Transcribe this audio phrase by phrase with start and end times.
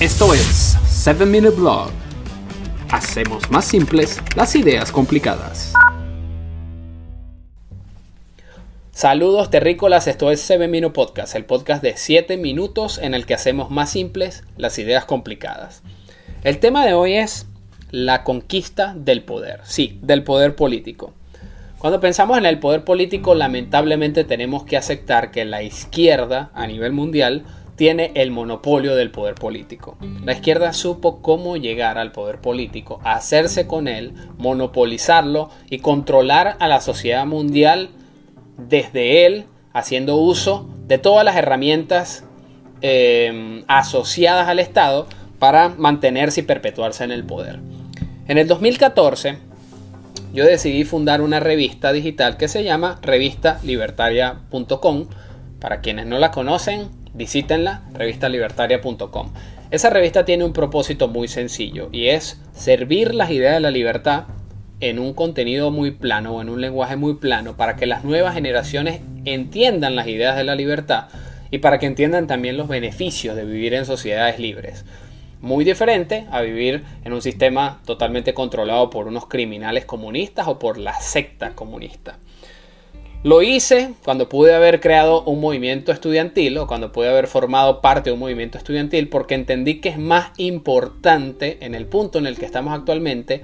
[0.00, 1.90] Esto es 7 Minute Blog.
[2.90, 5.74] Hacemos más simples las ideas complicadas.
[8.92, 13.34] Saludos terrícolas, esto es 7 Minute Podcast, el podcast de 7 minutos en el que
[13.34, 15.82] hacemos más simples las ideas complicadas.
[16.44, 17.46] El tema de hoy es
[17.90, 21.12] la conquista del poder, sí, del poder político.
[21.76, 26.92] Cuando pensamos en el poder político, lamentablemente tenemos que aceptar que la izquierda a nivel
[26.92, 27.44] mundial
[27.80, 29.96] tiene el monopolio del poder político.
[30.22, 36.68] La izquierda supo cómo llegar al poder político, hacerse con él, monopolizarlo y controlar a
[36.68, 37.88] la sociedad mundial
[38.58, 42.24] desde él, haciendo uso de todas las herramientas
[42.82, 45.06] eh, asociadas al Estado
[45.38, 47.60] para mantenerse y perpetuarse en el poder.
[48.28, 49.38] En el 2014,
[50.34, 55.06] yo decidí fundar una revista digital que se llama revistalibertaria.com.
[55.60, 59.32] Para quienes no la conocen, visítenla, revistalibertaria.com.
[59.70, 64.24] Esa revista tiene un propósito muy sencillo y es servir las ideas de la libertad
[64.80, 68.34] en un contenido muy plano o en un lenguaje muy plano para que las nuevas
[68.34, 71.08] generaciones entiendan las ideas de la libertad
[71.50, 74.84] y para que entiendan también los beneficios de vivir en sociedades libres
[75.40, 80.78] muy diferente a vivir en un sistema totalmente controlado por unos criminales comunistas o por
[80.78, 82.18] la secta comunista.
[83.22, 88.08] Lo hice cuando pude haber creado un movimiento estudiantil o cuando pude haber formado parte
[88.08, 92.38] de un movimiento estudiantil porque entendí que es más importante en el punto en el
[92.38, 93.42] que estamos actualmente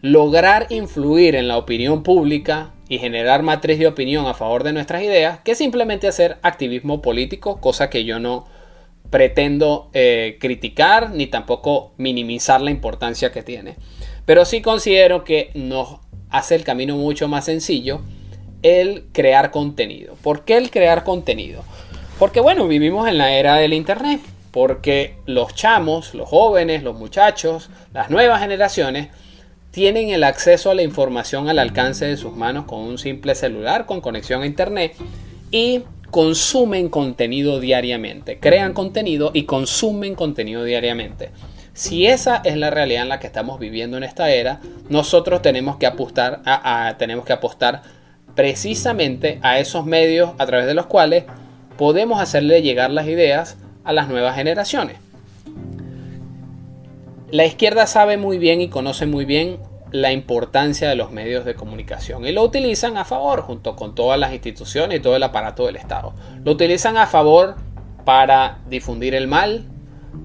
[0.00, 5.02] lograr influir en la opinión pública y generar matriz de opinión a favor de nuestras
[5.02, 8.46] ideas que simplemente hacer activismo político, cosa que yo no
[9.10, 13.76] pretendo eh, criticar ni tampoco minimizar la importancia que tiene.
[14.24, 15.98] Pero sí considero que nos
[16.30, 18.00] hace el camino mucho más sencillo
[18.62, 20.14] el crear contenido.
[20.22, 21.62] ¿Por qué el crear contenido?
[22.18, 24.20] Porque bueno, vivimos en la era del Internet.
[24.50, 29.08] Porque los chamos, los jóvenes, los muchachos, las nuevas generaciones
[29.70, 33.86] tienen el acceso a la información al alcance de sus manos con un simple celular
[33.86, 34.96] con conexión a Internet
[35.52, 41.30] y consumen contenido diariamente, crean contenido y consumen contenido diariamente.
[41.72, 45.76] Si esa es la realidad en la que estamos viviendo en esta era, nosotros tenemos
[45.76, 47.82] que apostar, a, tenemos que apostar
[48.34, 51.24] precisamente a esos medios a través de los cuales
[51.76, 54.96] podemos hacerle llegar las ideas a las nuevas generaciones.
[57.30, 59.58] La izquierda sabe muy bien y conoce muy bien
[59.92, 64.18] la importancia de los medios de comunicación y lo utilizan a favor junto con todas
[64.18, 66.12] las instituciones y todo el aparato del Estado.
[66.44, 67.56] Lo utilizan a favor
[68.04, 69.64] para difundir el mal,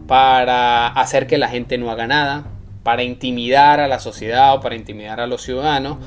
[0.08, 2.46] para hacer que la gente no haga nada,
[2.84, 5.98] para intimidar a la sociedad o para intimidar a los ciudadanos,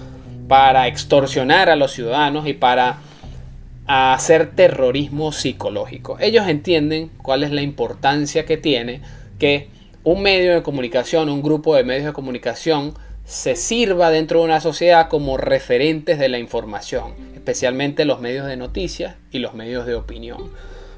[0.49, 2.99] para extorsionar a los ciudadanos y para
[3.87, 6.19] hacer terrorismo psicológico.
[6.21, 9.01] Ellos entienden cuál es la importancia que tiene
[9.39, 9.69] que
[10.05, 12.95] un medio de comunicación, un grupo de medios de comunicación,
[13.25, 18.57] se sirva dentro de una sociedad como referentes de la información, especialmente los medios de
[18.57, 20.51] noticias y los medios de opinión.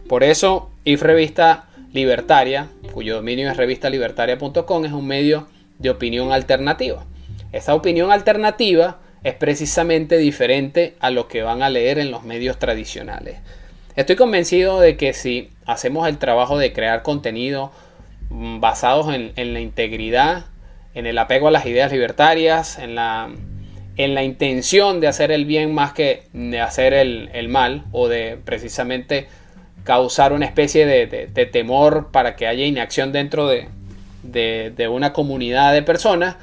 [0.09, 5.49] Por eso, IF Revista Libertaria, cuyo dominio es revistalibertaria.com, es un medio
[5.81, 7.05] de opinión alternativa.
[7.51, 12.59] Esa opinión alternativa es precisamente diferente a lo que van a leer en los medios
[12.59, 13.39] tradicionales.
[13.97, 17.73] Estoy convencido de que si hacemos el trabajo de crear contenido
[18.31, 20.45] mm, basados en, en la integridad
[20.95, 23.31] en el apego a las ideas libertarias, en la,
[23.97, 28.39] en la intención de hacer el bien más que de hacer el, mal o de
[28.45, 29.29] precisamente
[29.85, 33.69] causar una especie de, temor para que haya inacción dentro de,
[34.23, 36.37] de, una comunidad de personas,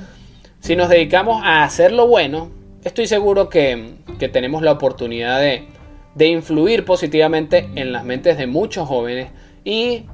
[0.60, 2.52] si nos dedicamos a hacer lo bueno,
[2.88, 5.68] estoy seguro que, que tenemos la oportunidad de,
[6.16, 9.30] de influir positivamente en las mentes de muchos jóvenes
[9.64, 10.06] y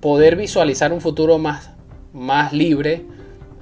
[0.00, 1.72] poder visualizar un futuro más,
[2.12, 3.04] más libre,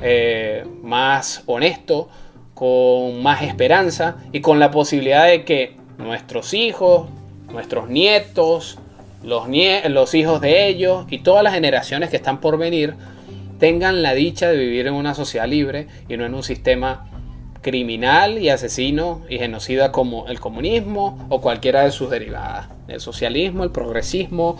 [0.03, 2.09] eh, más honesto,
[2.55, 7.09] con más esperanza y con la posibilidad de que nuestros hijos,
[7.51, 8.79] nuestros nietos,
[9.23, 9.47] los,
[9.89, 12.95] los hijos de ellos y todas las generaciones que están por venir
[13.59, 17.10] tengan la dicha de vivir en una sociedad libre y no en un sistema
[17.63, 22.69] criminal y asesino y genocida como el comunismo o cualquiera de sus derivadas.
[22.89, 24.57] El socialismo, el progresismo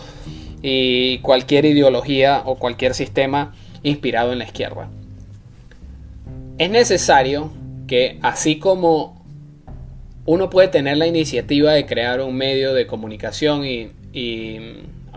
[0.61, 3.53] y cualquier ideología o cualquier sistema
[3.83, 4.89] inspirado en la izquierda
[6.61, 7.51] es necesario
[7.87, 9.25] que así como
[10.27, 13.89] uno puede tener la iniciativa de crear un medio de comunicación y,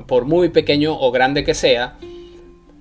[0.06, 1.96] por muy pequeño o grande que sea,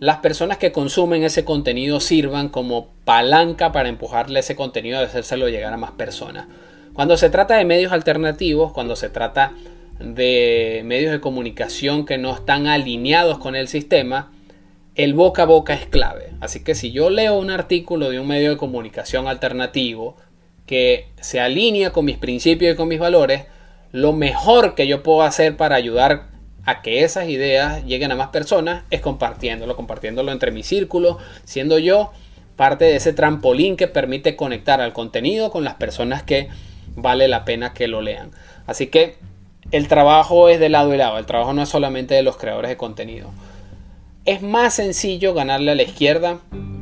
[0.03, 5.47] las personas que consumen ese contenido sirvan como palanca para empujarle ese contenido y hacérselo
[5.47, 6.47] llegar a más personas.
[6.91, 9.53] Cuando se trata de medios alternativos, cuando se trata
[10.01, 14.33] de medios de comunicación que no están alineados con el sistema,
[14.95, 16.31] el boca a boca es clave.
[16.41, 20.17] Así que si yo leo un artículo de un medio de comunicación alternativo
[20.65, 23.45] que se alinea con mis principios y con mis valores,
[23.93, 26.32] lo mejor que yo puedo hacer para ayudar
[26.65, 31.77] a que esas ideas lleguen a más personas es compartiéndolo, compartiéndolo entre mi círculo, siendo
[31.79, 32.11] yo
[32.55, 36.49] parte de ese trampolín que permite conectar al contenido con las personas que
[36.95, 38.31] vale la pena que lo lean.
[38.65, 39.17] Así que
[39.71, 42.69] el trabajo es de lado y lado, el trabajo no es solamente de los creadores
[42.69, 43.31] de contenido.
[44.25, 46.39] Es más sencillo ganarle a la izquierda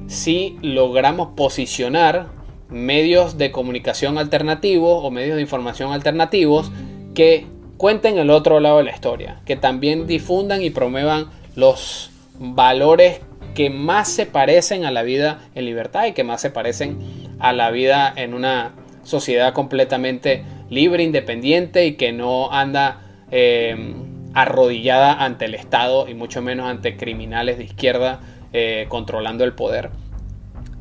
[0.08, 2.28] si logramos posicionar
[2.70, 6.72] medios de comunicación alternativos o medios de información alternativos
[7.16, 7.48] que
[7.82, 13.22] cuenten el otro lado de la historia, que también difundan y promuevan los valores
[13.56, 17.00] que más se parecen a la vida en libertad y que más se parecen
[17.40, 23.02] a la vida en una sociedad completamente libre, independiente y que no anda
[23.32, 23.96] eh,
[24.36, 28.20] arrodillada ante el Estado y mucho menos ante criminales de izquierda
[28.54, 29.90] eh, controlando el poder.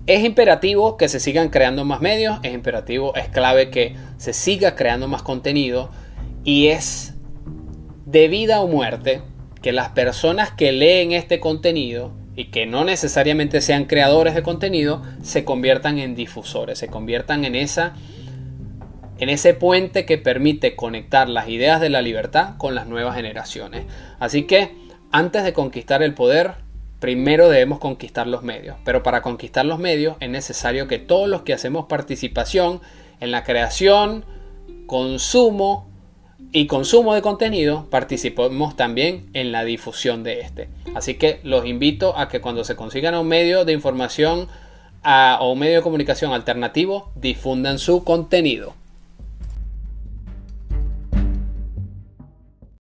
[0.07, 4.77] Es imperativo que se sigan creando más medios, es imperativo, es clave que se siga
[4.77, 5.89] creando más contenido
[6.45, 7.15] y es
[8.07, 9.23] de vida o muerte
[9.63, 15.03] que las personas que leen este contenido y que no necesariamente sean creadores de contenido
[15.23, 17.95] se conviertan en difusores, se conviertan en esa
[19.19, 23.85] en ese puente que permite conectar las ideas de la libertad con las nuevas generaciones.
[24.19, 24.75] Así que
[25.13, 26.55] antes de conquistar el poder,
[27.01, 28.77] primero debemos conquistar los medios.
[28.83, 32.81] Pero para conquistar los medios es necesario que todos los que hacemos participación
[33.21, 34.25] en la creación,
[34.87, 35.90] consumo
[36.53, 40.69] y consumo de contenido, participemos también en la difusión de este.
[40.95, 44.49] Así que los invito a que cuando se consigan un medio de información
[45.05, 48.75] o un medio de comunicación alternativo, difundan su contenido.